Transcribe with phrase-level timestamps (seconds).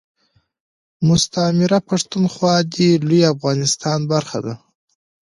[1.07, 4.53] مستعمره پښتونخوا دي لوي افغانستان برخه ده